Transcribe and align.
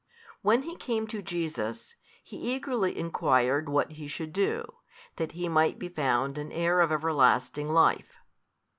When 0.41 0.63
he 0.63 0.73
came 0.75 1.05
to 1.09 1.21
Jesus, 1.21 1.95
he 2.23 2.35
eagerly 2.55 2.97
enquired 2.97 3.69
what 3.69 3.91
he 3.91 4.07
should 4.07 4.33
do, 4.33 4.77
that 5.17 5.33
he 5.33 5.47
might 5.47 5.77
be 5.77 5.89
found 5.89 6.39
an 6.39 6.51
heir 6.51 6.79
of 6.81 6.91
everlasting 6.91 7.67
life. 7.71 8.17